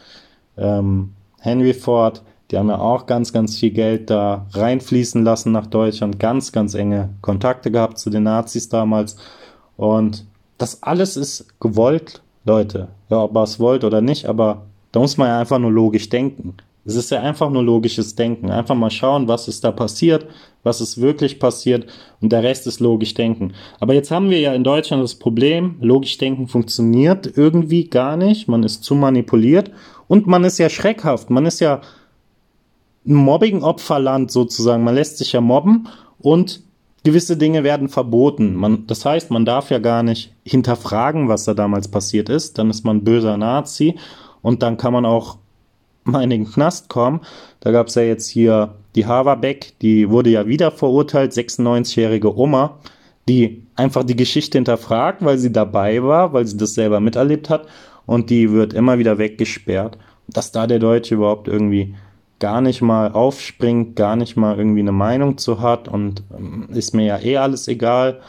ähm, 0.59 1.15
Henry 1.41 1.73
Ford. 1.73 2.23
Die 2.51 2.59
haben 2.59 2.69
ja 2.69 2.79
auch 2.79 3.07
ganz, 3.07 3.33
ganz 3.33 3.59
viel 3.59 3.71
Geld 3.71 4.11
da 4.11 4.47
reinfließen 4.53 5.25
lassen 5.25 5.51
nach 5.51 5.67
Deutschland. 5.67 6.19
Ganz, 6.19 6.53
ganz 6.53 6.75
enge 6.75 7.09
Kontakte 7.23 7.71
gehabt 7.71 7.99
zu 7.99 8.11
den 8.11 8.25
Nazis 8.25 8.69
damals. 8.69 9.17
Und 9.79 10.27
das 10.59 10.83
alles 10.83 11.17
ist 11.17 11.59
gewollt, 11.59 12.21
Leute. 12.45 12.89
Ja, 13.09 13.23
ob 13.23 13.35
ihr 13.35 13.43
es 13.43 13.59
wollt 13.59 13.83
oder 13.83 14.03
nicht, 14.03 14.27
aber 14.27 14.67
da 14.93 15.01
muss 15.01 15.17
man 15.17 15.29
ja 15.29 15.41
einfach 15.41 15.59
nur 15.59 15.73
logisch 15.73 16.11
denken. 16.11 16.59
Es 16.85 16.97
ist 16.97 17.11
ja 17.11 17.21
einfach 17.21 17.51
nur 17.51 17.63
logisches 17.63 18.17
Denken. 18.17 18.51
Einfach 18.51 18.75
mal 18.75 18.91
schauen, 18.91 19.29
was 19.29 19.47
ist 19.47 19.63
da 19.63 19.71
passiert, 19.71 20.27
was 20.65 20.81
ist 20.81 21.01
wirklich 21.01 21.39
passiert 21.39 21.87
und 22.21 22.33
der 22.33 22.43
Rest 22.43 22.67
ist 22.67 22.81
logisch 22.81 23.15
denken. 23.15 23.53
Aber 23.79 23.95
jetzt 23.95 24.11
haben 24.11 24.31
wir 24.31 24.41
ja 24.41 24.53
in 24.53 24.65
Deutschland 24.65 25.03
das 25.03 25.15
Problem, 25.15 25.77
logisch 25.81 26.19
denken 26.19 26.49
funktioniert 26.49 27.37
irgendwie 27.37 27.85
gar 27.85 28.17
nicht. 28.17 28.49
Man 28.49 28.65
ist 28.65 28.83
zu 28.83 28.95
manipuliert 28.95 29.71
und 30.09 30.27
man 30.27 30.43
ist 30.45 30.59
ja 30.59 30.69
schreckhaft. 30.69 31.31
Man 31.31 31.47
ist 31.47 31.61
ja 31.61 31.81
ein 33.07 33.15
Mobbing-Opferland 33.15 34.31
sozusagen. 34.31 34.85
Man 34.85 34.95
lässt 34.95 35.19
sich 35.19 35.33
ja 35.33 35.41
mobben 35.41 35.89
und 36.19 36.63
gewisse 37.05 37.37
Dinge 37.37 37.65
werden 37.65 37.89
verboten. 37.89 38.55
Man, 38.55 38.87
das 38.87 39.05
heißt, 39.05 39.31
man 39.31 39.45
darf 39.45 39.71
ja 39.71 39.79
gar 39.79 40.03
nicht 40.03 40.33
hinterfragen, 40.45 41.29
was 41.29 41.45
da 41.45 41.55
damals 41.55 41.89
passiert 41.89 42.29
ist. 42.29 42.59
Dann 42.59 42.71
ist 42.71 42.85
man 42.85 43.05
böser 43.05 43.37
Nazi 43.37 43.97
und 44.41 44.63
dann 44.63 44.77
kann 44.77 44.93
man 44.93 45.05
auch 45.05 45.39
mal 46.05 46.23
in 46.23 46.31
den 46.31 46.51
Knast 46.51 46.89
kommen. 46.89 47.21
Da 47.61 47.71
gab 47.71 47.89
es 47.89 47.95
ja 47.95 48.03
jetzt 48.03 48.29
hier 48.29 48.75
die 48.95 49.07
Haverbeck, 49.07 49.79
die 49.81 50.11
wurde 50.11 50.31
ja 50.31 50.47
wieder 50.47 50.71
verurteilt, 50.71 51.33
96-jährige 51.33 52.37
Oma, 52.37 52.79
die 53.29 53.63
einfach 53.77 54.05
die 54.05 54.17
Geschichte 54.17 54.59
hinterfragt, 54.59 55.25
weil 55.25 55.39
sie 55.39 55.53
dabei 55.53 56.03
war, 56.03 56.33
weil 56.33 56.47
sie 56.47 56.57
das 56.57 56.75
selber 56.75 57.01
miterlebt 57.01 57.49
hat 57.51 57.67
und 58.07 58.31
die 58.31 58.51
wird 58.51 58.75
immer 58.75 58.99
wieder 58.99 59.19
weggesperrt. 59.19 59.99
Dass 60.29 60.53
da 60.53 60.67
der 60.67 60.79
Deutsche 60.79 61.15
überhaupt 61.15 61.49
irgendwie 61.49 61.95
gar 62.39 62.61
nicht 62.61 62.83
mal 62.83 63.13
aufspringt, 63.13 63.95
gar 63.97 64.17
nicht 64.17 64.37
mal 64.37 64.59
irgendwie 64.59 64.81
eine 64.81 64.93
Meinung 64.93 65.39
zu 65.39 65.61
hat 65.61 65.89
und 65.89 66.25
ähm, 66.37 66.69
ist 66.73 66.95
mir 66.95 67.07
ja 67.07 67.19
eh 67.21 67.37
alles 67.37 67.69
egal. 67.69 68.21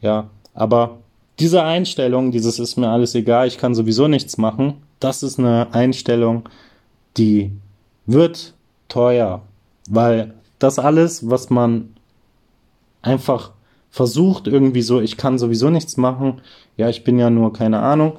Ja, 0.00 0.30
aber 0.54 0.98
diese 1.38 1.62
Einstellung, 1.62 2.32
dieses 2.32 2.58
ist 2.58 2.76
mir 2.76 2.88
alles 2.88 3.14
egal, 3.14 3.46
ich 3.46 3.58
kann 3.58 3.74
sowieso 3.74 4.08
nichts 4.08 4.38
machen, 4.38 4.82
das 4.98 5.22
ist 5.22 5.38
eine 5.38 5.68
Einstellung, 5.72 6.48
die 7.16 7.52
wird 8.06 8.54
teuer, 8.88 9.42
weil 9.88 10.34
das 10.58 10.78
alles, 10.78 11.30
was 11.30 11.50
man 11.50 11.90
einfach 13.02 13.52
versucht 13.90 14.46
irgendwie 14.46 14.82
so, 14.82 15.00
ich 15.00 15.16
kann 15.16 15.38
sowieso 15.38 15.70
nichts 15.70 15.96
machen, 15.96 16.40
ja, 16.76 16.88
ich 16.88 17.04
bin 17.04 17.18
ja 17.18 17.30
nur 17.30 17.52
keine 17.52 17.80
Ahnung, 17.80 18.14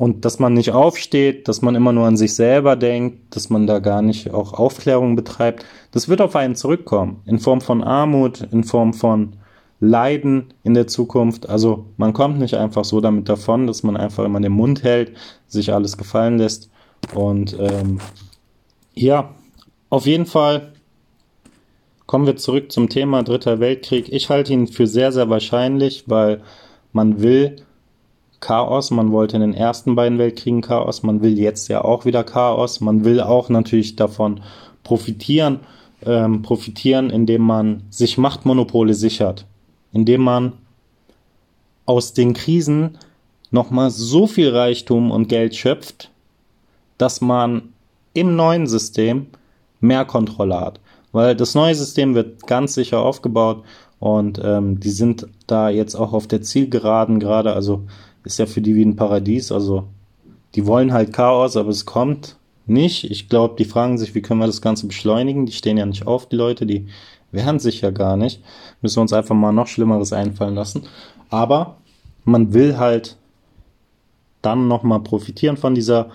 und 0.00 0.24
dass 0.24 0.38
man 0.38 0.54
nicht 0.54 0.72
aufsteht, 0.72 1.46
dass 1.46 1.60
man 1.60 1.74
immer 1.74 1.92
nur 1.92 2.06
an 2.06 2.16
sich 2.16 2.34
selber 2.34 2.74
denkt, 2.74 3.36
dass 3.36 3.50
man 3.50 3.66
da 3.66 3.80
gar 3.80 4.00
nicht 4.00 4.32
auch 4.32 4.54
Aufklärung 4.54 5.14
betreibt, 5.14 5.66
das 5.92 6.08
wird 6.08 6.22
auf 6.22 6.36
einen 6.36 6.54
zurückkommen, 6.54 7.20
in 7.26 7.38
Form 7.38 7.60
von 7.60 7.84
Armut, 7.84 8.40
in 8.50 8.64
Form 8.64 8.94
von 8.94 9.34
Leiden 9.78 10.54
in 10.62 10.72
der 10.72 10.86
Zukunft. 10.86 11.50
Also 11.50 11.84
man 11.98 12.14
kommt 12.14 12.38
nicht 12.38 12.54
einfach 12.54 12.84
so 12.84 13.02
damit 13.02 13.28
davon, 13.28 13.66
dass 13.66 13.82
man 13.82 13.96
einfach 13.98 14.24
immer 14.24 14.40
den 14.40 14.52
Mund 14.52 14.84
hält, 14.84 15.12
sich 15.46 15.72
alles 15.72 15.98
gefallen 15.98 16.38
lässt. 16.38 16.70
Und 17.14 17.56
ähm, 17.58 18.00
ja, 18.94 19.34
auf 19.88 20.06
jeden 20.06 20.26
Fall 20.26 20.72
kommen 22.06 22.26
wir 22.26 22.36
zurück 22.36 22.72
zum 22.72 22.88
Thema 22.88 23.22
Dritter 23.22 23.60
Weltkrieg. 23.60 24.12
Ich 24.12 24.30
halte 24.30 24.52
ihn 24.52 24.66
für 24.66 24.86
sehr, 24.86 25.12
sehr 25.12 25.30
wahrscheinlich, 25.30 26.04
weil 26.08 26.42
man 26.92 27.22
will 27.22 27.56
Chaos. 28.40 28.90
Man 28.90 29.12
wollte 29.12 29.36
in 29.36 29.42
den 29.42 29.54
ersten 29.54 29.94
beiden 29.94 30.18
Weltkriegen 30.18 30.62
Chaos. 30.62 31.02
Man 31.02 31.22
will 31.22 31.38
jetzt 31.38 31.68
ja 31.68 31.84
auch 31.84 32.04
wieder 32.04 32.24
Chaos. 32.24 32.80
Man 32.80 33.04
will 33.04 33.20
auch 33.20 33.48
natürlich 33.48 33.96
davon 33.96 34.40
profitieren, 34.82 35.60
ähm, 36.04 36.42
profitieren, 36.42 37.10
indem 37.10 37.42
man 37.42 37.84
sich 37.90 38.18
Machtmonopole 38.18 38.94
sichert, 38.94 39.46
indem 39.92 40.22
man 40.22 40.54
aus 41.86 42.14
den 42.14 42.34
Krisen 42.34 42.98
nochmal 43.50 43.90
so 43.90 44.26
viel 44.26 44.50
Reichtum 44.50 45.10
und 45.10 45.28
Geld 45.28 45.54
schöpft, 45.54 46.10
dass 47.00 47.20
man 47.20 47.72
im 48.12 48.36
neuen 48.36 48.66
System 48.66 49.26
mehr 49.80 50.04
Kontrolle 50.04 50.60
hat. 50.60 50.80
Weil 51.12 51.34
das 51.34 51.54
neue 51.54 51.74
System 51.74 52.14
wird 52.14 52.46
ganz 52.46 52.74
sicher 52.74 53.00
aufgebaut 53.00 53.64
und 53.98 54.40
ähm, 54.42 54.80
die 54.80 54.90
sind 54.90 55.26
da 55.46 55.68
jetzt 55.68 55.94
auch 55.94 56.12
auf 56.12 56.26
der 56.26 56.42
Zielgeraden 56.42 57.18
gerade. 57.18 57.52
Also 57.52 57.84
ist 58.24 58.38
ja 58.38 58.46
für 58.46 58.60
die 58.60 58.74
wie 58.74 58.84
ein 58.84 58.96
Paradies. 58.96 59.50
Also 59.50 59.84
die 60.54 60.66
wollen 60.66 60.92
halt 60.92 61.12
Chaos, 61.12 61.56
aber 61.56 61.70
es 61.70 61.86
kommt 61.86 62.36
nicht. 62.66 63.10
Ich 63.10 63.28
glaube, 63.28 63.56
die 63.58 63.64
fragen 63.64 63.98
sich, 63.98 64.14
wie 64.14 64.22
können 64.22 64.40
wir 64.40 64.46
das 64.46 64.62
Ganze 64.62 64.86
beschleunigen? 64.86 65.46
Die 65.46 65.52
stehen 65.52 65.78
ja 65.78 65.86
nicht 65.86 66.06
auf, 66.06 66.28
die 66.28 66.36
Leute, 66.36 66.66
die 66.66 66.86
wehren 67.32 67.58
sich 67.58 67.80
ja 67.80 67.90
gar 67.90 68.16
nicht. 68.16 68.42
Müssen 68.82 68.96
wir 68.96 69.02
uns 69.02 69.12
einfach 69.12 69.34
mal 69.34 69.52
noch 69.52 69.66
Schlimmeres 69.66 70.12
einfallen 70.12 70.54
lassen. 70.54 70.82
Aber 71.30 71.78
man 72.24 72.52
will 72.52 72.78
halt 72.78 73.16
dann 74.42 74.68
nochmal 74.68 75.00
profitieren 75.00 75.56
von 75.56 75.74
dieser 75.74 76.10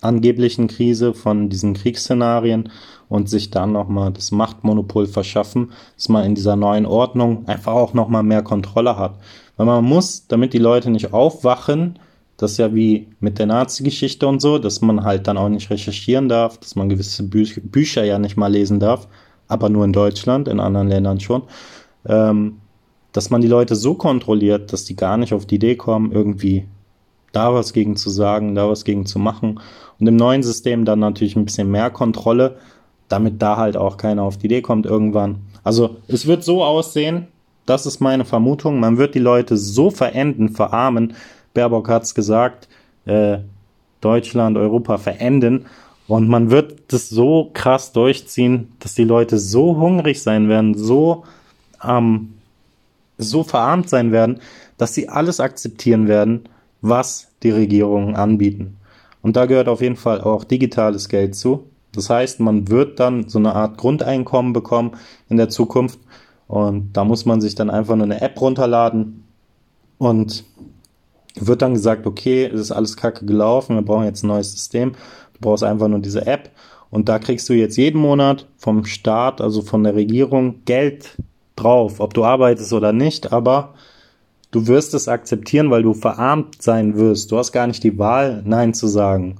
angeblichen 0.00 0.68
Krise, 0.68 1.14
von 1.14 1.48
diesen 1.48 1.74
Kriegsszenarien 1.74 2.70
und 3.08 3.28
sich 3.28 3.50
dann 3.50 3.72
nochmal 3.72 4.12
das 4.12 4.32
Machtmonopol 4.32 5.06
verschaffen, 5.06 5.72
dass 5.96 6.08
man 6.08 6.24
in 6.24 6.34
dieser 6.34 6.56
neuen 6.56 6.86
Ordnung 6.86 7.46
einfach 7.46 7.72
auch 7.72 7.94
nochmal 7.94 8.22
mehr 8.22 8.42
Kontrolle 8.42 8.98
hat. 8.98 9.18
Weil 9.56 9.66
man 9.66 9.84
muss, 9.84 10.26
damit 10.26 10.52
die 10.52 10.58
Leute 10.58 10.90
nicht 10.90 11.12
aufwachen, 11.12 11.98
das 12.36 12.52
ist 12.52 12.58
ja 12.58 12.74
wie 12.74 13.08
mit 13.20 13.38
der 13.38 13.46
Nazi-Geschichte 13.46 14.26
und 14.26 14.40
so, 14.40 14.58
dass 14.58 14.82
man 14.82 15.04
halt 15.04 15.26
dann 15.26 15.38
auch 15.38 15.48
nicht 15.48 15.70
recherchieren 15.70 16.28
darf, 16.28 16.58
dass 16.58 16.76
man 16.76 16.88
gewisse 16.88 17.22
Bü 17.22 17.46
Bücher 17.62 18.04
ja 18.04 18.18
nicht 18.18 18.36
mal 18.36 18.52
lesen 18.52 18.78
darf, 18.78 19.08
aber 19.48 19.68
nur 19.68 19.84
in 19.84 19.92
Deutschland, 19.92 20.48
in 20.48 20.60
anderen 20.60 20.88
Ländern 20.88 21.20
schon, 21.20 21.44
ähm, 22.06 22.58
dass 23.12 23.30
man 23.30 23.40
die 23.40 23.48
Leute 23.48 23.74
so 23.74 23.94
kontrolliert, 23.94 24.72
dass 24.72 24.84
die 24.84 24.96
gar 24.96 25.16
nicht 25.16 25.32
auf 25.32 25.46
die 25.46 25.54
Idee 25.54 25.76
kommen, 25.76 26.12
irgendwie 26.12 26.66
da 27.32 27.52
was 27.52 27.72
gegen 27.72 27.96
zu 27.96 28.10
sagen, 28.10 28.54
da 28.54 28.68
was 28.68 28.84
gegen 28.84 29.06
zu 29.06 29.18
machen. 29.18 29.60
Und 29.98 30.06
im 30.06 30.16
neuen 30.16 30.42
System 30.42 30.84
dann 30.84 30.98
natürlich 30.98 31.36
ein 31.36 31.44
bisschen 31.44 31.70
mehr 31.70 31.90
Kontrolle, 31.90 32.56
damit 33.08 33.40
da 33.40 33.56
halt 33.56 33.76
auch 33.76 33.96
keiner 33.96 34.22
auf 34.22 34.36
die 34.38 34.46
Idee 34.46 34.62
kommt 34.62 34.86
irgendwann. 34.86 35.38
Also 35.62 35.96
es 36.08 36.26
wird 36.26 36.44
so 36.44 36.64
aussehen, 36.64 37.28
das 37.66 37.84
ist 37.84 38.00
meine 38.00 38.24
Vermutung. 38.24 38.80
Man 38.80 38.96
wird 38.96 39.14
die 39.14 39.20
Leute 39.20 39.56
so 39.56 39.90
verenden, 39.90 40.50
verarmen. 40.50 41.14
Baerbock 41.52 41.88
hat's 41.88 42.14
gesagt, 42.14 42.68
äh, 43.04 43.38
Deutschland, 44.00 44.56
Europa 44.56 44.98
verenden. 44.98 45.66
Und 46.06 46.28
man 46.28 46.50
wird 46.50 46.92
das 46.92 47.08
so 47.08 47.50
krass 47.52 47.92
durchziehen, 47.92 48.72
dass 48.78 48.94
die 48.94 49.04
Leute 49.04 49.38
so 49.38 49.76
hungrig 49.76 50.22
sein 50.22 50.48
werden, 50.48 50.78
so, 50.78 51.24
ähm, 51.82 52.34
so 53.18 53.42
verarmt 53.42 53.88
sein 53.88 54.12
werden, 54.12 54.40
dass 54.78 54.94
sie 54.94 55.08
alles 55.08 55.40
akzeptieren 55.40 56.06
werden, 56.06 56.48
was 56.88 57.28
die 57.42 57.50
Regierungen 57.50 58.16
anbieten. 58.16 58.76
Und 59.22 59.36
da 59.36 59.46
gehört 59.46 59.68
auf 59.68 59.80
jeden 59.80 59.96
Fall 59.96 60.20
auch 60.20 60.44
digitales 60.44 61.08
Geld 61.08 61.34
zu. 61.34 61.64
Das 61.92 62.10
heißt, 62.10 62.40
man 62.40 62.68
wird 62.68 63.00
dann 63.00 63.28
so 63.28 63.38
eine 63.38 63.54
Art 63.54 63.78
Grundeinkommen 63.78 64.52
bekommen 64.52 64.92
in 65.28 65.36
der 65.36 65.48
Zukunft 65.48 65.98
und 66.46 66.92
da 66.92 67.04
muss 67.04 67.24
man 67.24 67.40
sich 67.40 67.54
dann 67.54 67.70
einfach 67.70 67.96
nur 67.96 68.04
eine 68.04 68.20
App 68.20 68.40
runterladen 68.40 69.24
und 69.98 70.44
wird 71.34 71.62
dann 71.62 71.74
gesagt, 71.74 72.06
okay, 72.06 72.44
es 72.44 72.60
ist 72.60 72.72
alles 72.72 72.96
kacke 72.96 73.26
gelaufen, 73.26 73.76
wir 73.76 73.82
brauchen 73.82 74.04
jetzt 74.04 74.22
ein 74.22 74.28
neues 74.28 74.52
System. 74.52 74.92
Du 75.34 75.40
brauchst 75.40 75.64
einfach 75.64 75.88
nur 75.88 75.98
diese 75.98 76.26
App 76.26 76.50
und 76.90 77.08
da 77.08 77.18
kriegst 77.18 77.48
du 77.48 77.52
jetzt 77.52 77.76
jeden 77.76 78.00
Monat 78.00 78.46
vom 78.56 78.84
Staat, 78.84 79.40
also 79.40 79.62
von 79.62 79.82
der 79.82 79.94
Regierung, 79.94 80.64
Geld 80.64 81.16
drauf, 81.56 82.00
ob 82.00 82.14
du 82.14 82.24
arbeitest 82.24 82.72
oder 82.72 82.92
nicht, 82.92 83.32
aber 83.32 83.74
du 84.56 84.66
wirst 84.68 84.94
es 84.94 85.06
akzeptieren, 85.06 85.70
weil 85.70 85.82
du 85.82 85.92
verarmt 85.92 86.62
sein 86.62 86.96
wirst. 86.96 87.30
Du 87.30 87.36
hast 87.36 87.52
gar 87.52 87.66
nicht 87.66 87.84
die 87.84 87.98
Wahl, 87.98 88.42
Nein 88.46 88.72
zu 88.72 88.86
sagen. 88.86 89.36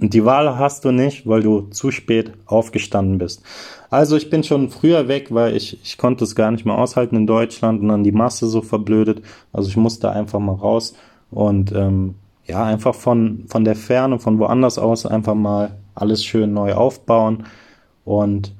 Und 0.00 0.12
die 0.12 0.24
Wahl 0.24 0.58
hast 0.58 0.84
du 0.84 0.90
nicht, 0.90 1.24
weil 1.24 1.40
du 1.40 1.68
zu 1.70 1.92
spät 1.92 2.32
aufgestanden 2.46 3.18
bist. 3.18 3.44
Also 3.90 4.16
ich 4.16 4.28
bin 4.28 4.42
schon 4.42 4.68
früher 4.68 5.06
weg, 5.06 5.28
weil 5.30 5.54
ich, 5.54 5.78
ich 5.84 5.98
konnte 5.98 6.24
es 6.24 6.34
gar 6.34 6.50
nicht 6.50 6.64
mehr 6.64 6.76
aushalten 6.76 7.14
in 7.14 7.28
Deutschland 7.28 7.80
und 7.80 7.88
dann 7.88 8.02
die 8.02 8.10
Masse 8.10 8.48
so 8.48 8.60
verblödet. 8.60 9.22
Also 9.52 9.68
ich 9.68 9.76
musste 9.76 10.10
einfach 10.10 10.40
mal 10.40 10.56
raus 10.56 10.94
und 11.30 11.70
ähm, 11.70 12.16
ja, 12.46 12.64
einfach 12.64 12.96
von, 12.96 13.44
von 13.46 13.64
der 13.64 13.76
Ferne, 13.76 14.18
von 14.18 14.40
woanders 14.40 14.80
aus 14.80 15.06
einfach 15.06 15.36
mal 15.36 15.76
alles 15.94 16.24
schön 16.24 16.52
neu 16.54 16.74
aufbauen. 16.74 17.44
Und 18.04 18.52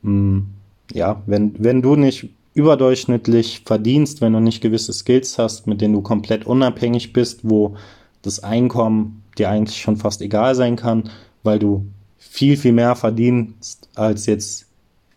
mh, 0.00 0.10
mm, 0.10 0.46
ja, 0.94 1.20
wenn, 1.26 1.54
wenn 1.58 1.82
du 1.82 1.96
nicht 1.96 2.30
überdurchschnittlich 2.54 3.62
verdienst, 3.64 4.20
wenn 4.20 4.32
du 4.32 4.40
nicht 4.40 4.60
gewisse 4.60 4.92
Skills 4.92 5.38
hast, 5.38 5.66
mit 5.66 5.80
denen 5.80 5.94
du 5.94 6.02
komplett 6.02 6.46
unabhängig 6.46 7.12
bist, 7.12 7.40
wo 7.42 7.76
das 8.22 8.42
Einkommen 8.42 9.22
dir 9.36 9.50
eigentlich 9.50 9.80
schon 9.80 9.96
fast 9.96 10.22
egal 10.22 10.54
sein 10.54 10.76
kann, 10.76 11.10
weil 11.42 11.58
du 11.58 11.86
viel, 12.16 12.56
viel 12.56 12.72
mehr 12.72 12.94
verdienst 12.94 13.88
als 13.96 14.26
jetzt 14.26 14.66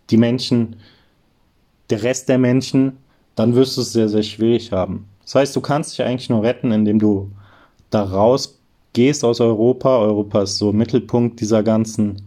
die 0.09 0.17
Menschen, 0.17 0.77
der 1.89 2.03
Rest 2.03 2.27
der 2.27 2.37
Menschen, 2.37 2.97
dann 3.35 3.55
wirst 3.55 3.77
du 3.77 3.81
es 3.81 3.93
sehr, 3.93 4.09
sehr 4.09 4.23
schwierig 4.23 4.71
haben. 4.71 5.07
Das 5.23 5.35
heißt, 5.35 5.55
du 5.55 5.61
kannst 5.61 5.91
dich 5.91 6.03
eigentlich 6.03 6.29
nur 6.29 6.43
retten, 6.43 6.71
indem 6.71 6.99
du 6.99 7.31
da 7.89 8.03
rausgehst 8.03 9.23
aus 9.23 9.39
Europa. 9.39 9.99
Europa 9.99 10.43
ist 10.43 10.57
so 10.57 10.73
Mittelpunkt 10.73 11.39
dieser 11.39 11.63
ganzen 11.63 12.23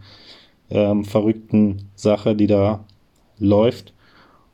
ähm, 0.70 1.04
verrückten 1.04 1.88
Sache, 1.96 2.36
die 2.36 2.46
da 2.46 2.84
läuft. 3.38 3.92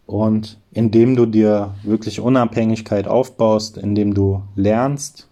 Und 0.06 0.58
indem 0.72 1.16
du 1.16 1.26
dir 1.26 1.74
wirklich 1.82 2.20
Unabhängigkeit 2.20 3.08
aufbaust, 3.08 3.76
indem 3.76 4.14
du 4.14 4.42
lernst, 4.54 5.28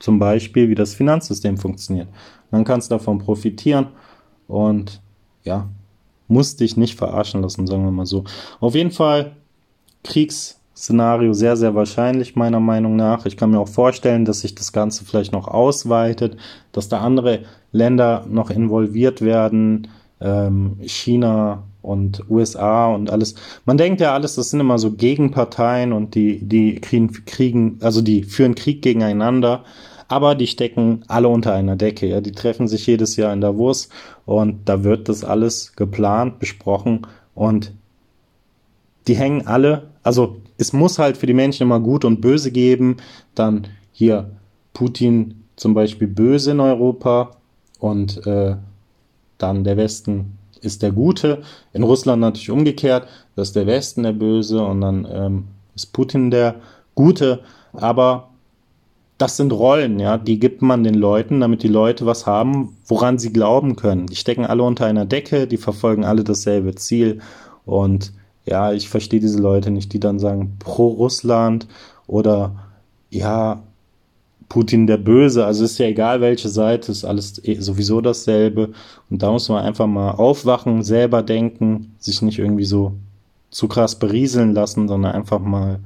zum 0.00 0.18
Beispiel, 0.18 0.68
wie 0.68 0.74
das 0.74 0.94
Finanzsystem 0.94 1.56
funktioniert. 1.56 2.08
Dann 2.50 2.64
kannst 2.64 2.90
du 2.90 2.96
davon 2.96 3.18
profitieren 3.18 3.86
und 4.48 5.00
ja, 5.44 5.68
musst 6.26 6.60
dich 6.60 6.76
nicht 6.76 6.98
verarschen 6.98 7.40
lassen, 7.42 7.66
sagen 7.66 7.84
wir 7.84 7.92
mal 7.92 8.06
so. 8.06 8.24
Auf 8.58 8.74
jeden 8.74 8.90
Fall 8.90 9.36
Kriegsszenario 10.02 11.32
sehr, 11.32 11.56
sehr 11.56 11.74
wahrscheinlich, 11.74 12.34
meiner 12.34 12.58
Meinung 12.58 12.96
nach. 12.96 13.26
Ich 13.26 13.36
kann 13.36 13.50
mir 13.50 13.60
auch 13.60 13.68
vorstellen, 13.68 14.24
dass 14.24 14.40
sich 14.40 14.54
das 14.54 14.72
Ganze 14.72 15.04
vielleicht 15.04 15.32
noch 15.32 15.46
ausweitet, 15.46 16.36
dass 16.72 16.88
da 16.88 17.00
andere 17.00 17.40
Länder 17.70 18.26
noch 18.28 18.50
involviert 18.50 19.20
werden. 19.20 19.88
Ähm, 20.20 20.78
China 20.82 21.62
und 21.82 22.24
USA 22.30 22.86
und 22.86 23.10
alles. 23.10 23.34
Man 23.64 23.76
denkt 23.76 24.00
ja 24.00 24.14
alles, 24.14 24.36
das 24.36 24.50
sind 24.50 24.60
immer 24.60 24.78
so 24.78 24.92
Gegenparteien 24.92 25.92
und 25.92 26.14
die, 26.14 26.38
die 26.38 26.76
kriegen, 26.76 27.12
kriegen, 27.26 27.78
also 27.80 28.00
die 28.00 28.22
führen 28.22 28.54
Krieg 28.54 28.82
gegeneinander, 28.82 29.64
aber 30.08 30.34
die 30.34 30.46
stecken 30.46 31.02
alle 31.08 31.28
unter 31.28 31.54
einer 31.54 31.76
Decke. 31.76 32.06
Ja, 32.06 32.20
die 32.20 32.32
treffen 32.32 32.68
sich 32.68 32.86
jedes 32.86 33.16
Jahr 33.16 33.32
in 33.32 33.40
Davos 33.40 33.88
und 34.24 34.68
da 34.68 34.84
wird 34.84 35.08
das 35.08 35.24
alles 35.24 35.74
geplant, 35.74 36.38
besprochen 36.38 37.06
und 37.34 37.72
die 39.08 39.16
hängen 39.16 39.46
alle, 39.46 39.88
also 40.02 40.36
es 40.58 40.72
muss 40.72 40.98
halt 40.98 41.16
für 41.16 41.26
die 41.26 41.34
Menschen 41.34 41.64
immer 41.64 41.80
gut 41.80 42.04
und 42.04 42.20
böse 42.20 42.52
geben. 42.52 42.98
Dann 43.34 43.66
hier 43.92 44.30
Putin 44.74 45.44
zum 45.56 45.74
Beispiel 45.74 46.08
böse 46.08 46.52
in 46.52 46.60
Europa 46.60 47.36
und 47.78 48.24
äh, 48.26 48.56
dann 49.38 49.64
der 49.64 49.76
Westen 49.76 50.38
ist 50.62 50.82
der 50.82 50.92
Gute. 50.92 51.42
In 51.72 51.82
Russland 51.82 52.20
natürlich 52.20 52.50
umgekehrt, 52.50 53.06
das 53.36 53.48
ist 53.48 53.56
der 53.56 53.66
Westen 53.66 54.02
der 54.02 54.12
Böse 54.12 54.64
und 54.64 54.80
dann 54.80 55.06
ähm, 55.10 55.44
ist 55.74 55.92
Putin 55.92 56.30
der 56.30 56.56
Gute. 56.94 57.40
Aber 57.72 58.28
das 59.18 59.36
sind 59.36 59.52
Rollen, 59.52 60.00
ja, 60.00 60.18
die 60.18 60.40
gibt 60.40 60.62
man 60.62 60.82
den 60.82 60.94
Leuten, 60.94 61.40
damit 61.40 61.62
die 61.62 61.68
Leute 61.68 62.06
was 62.06 62.26
haben, 62.26 62.76
woran 62.86 63.18
sie 63.18 63.32
glauben 63.32 63.76
können. 63.76 64.06
Die 64.06 64.16
stecken 64.16 64.46
alle 64.46 64.62
unter 64.62 64.86
einer 64.86 65.04
Decke, 65.04 65.46
die 65.46 65.58
verfolgen 65.58 66.04
alle 66.04 66.24
dasselbe 66.24 66.74
Ziel 66.74 67.20
und 67.64 68.12
ja, 68.44 68.72
ich 68.72 68.88
verstehe 68.88 69.20
diese 69.20 69.40
Leute 69.40 69.70
nicht, 69.70 69.92
die 69.92 70.00
dann 70.00 70.18
sagen 70.18 70.56
pro 70.58 70.88
Russland 70.88 71.68
oder 72.08 72.56
ja, 73.10 73.62
Putin 74.52 74.86
der 74.86 74.98
Böse. 74.98 75.46
Also 75.46 75.64
ist 75.64 75.78
ja 75.78 75.86
egal, 75.86 76.20
welche 76.20 76.50
Seite, 76.50 76.92
ist 76.92 77.06
alles 77.06 77.42
eh 77.42 77.58
sowieso 77.58 78.02
dasselbe. 78.02 78.68
Und 79.08 79.22
da 79.22 79.32
muss 79.32 79.48
man 79.48 79.64
einfach 79.64 79.86
mal 79.86 80.10
aufwachen, 80.10 80.82
selber 80.82 81.22
denken, 81.22 81.94
sich 81.98 82.20
nicht 82.20 82.38
irgendwie 82.38 82.66
so 82.66 82.92
zu 83.48 83.66
krass 83.66 83.98
berieseln 83.98 84.52
lassen, 84.52 84.88
sondern 84.88 85.14
einfach 85.14 85.38
mal 85.38 85.80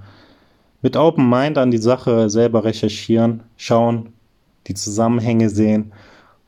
mit 0.82 0.96
Open 0.96 1.30
Mind 1.30 1.58
an 1.58 1.70
die 1.70 1.78
Sache 1.78 2.28
selber 2.28 2.64
recherchieren, 2.64 3.44
schauen, 3.56 4.08
die 4.66 4.74
Zusammenhänge 4.74 5.48
sehen 5.48 5.92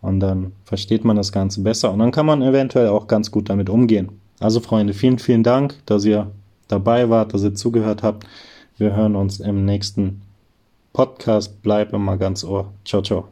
und 0.00 0.18
dann 0.18 0.50
versteht 0.64 1.04
man 1.04 1.14
das 1.14 1.30
Ganze 1.30 1.60
besser 1.60 1.92
und 1.92 2.00
dann 2.00 2.10
kann 2.10 2.26
man 2.26 2.42
eventuell 2.42 2.88
auch 2.88 3.06
ganz 3.06 3.30
gut 3.30 3.48
damit 3.48 3.70
umgehen. 3.70 4.08
Also 4.40 4.58
Freunde, 4.58 4.92
vielen, 4.92 5.20
vielen 5.20 5.44
Dank, 5.44 5.76
dass 5.86 6.04
ihr 6.04 6.32
dabei 6.66 7.10
wart, 7.10 7.32
dass 7.32 7.44
ihr 7.44 7.54
zugehört 7.54 8.02
habt. 8.02 8.26
Wir 8.76 8.96
hören 8.96 9.14
uns 9.14 9.38
im 9.38 9.64
nächsten 9.64 10.22
Podcast. 10.92 11.62
Bleib 11.62 11.92
immer 11.92 12.16
ganz 12.16 12.44
ohr. 12.44 12.72
Ciao, 12.84 13.02
ciao. 13.02 13.28